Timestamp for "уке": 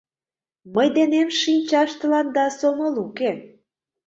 3.05-3.31